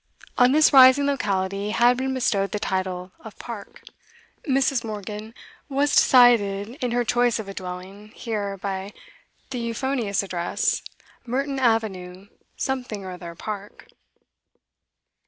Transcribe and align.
On 0.35 0.51
this 0.51 0.73
rising 0.73 1.05
locality 1.05 1.69
had 1.69 1.95
been 1.97 2.11
bestowed 2.15 2.53
the 2.53 2.59
title 2.59 3.11
of 3.19 3.37
'Park.' 3.37 3.83
Mrs. 4.49 4.83
Morgan 4.83 5.35
was 5.69 5.95
decided 5.95 6.69
in 6.83 6.89
her 6.89 7.03
choice 7.05 7.37
of 7.37 7.47
a 7.47 7.53
dwelling 7.53 8.07
here 8.15 8.57
by 8.57 8.93
the 9.51 9.59
euphonious 9.59 10.23
address, 10.23 10.81
Merton 11.27 11.59
Avenue, 11.59 12.29
Something 12.57 13.05
or 13.05 13.11
other 13.11 13.35
Park. 13.35 13.89